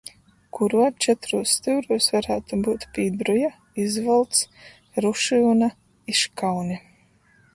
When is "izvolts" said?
3.83-4.41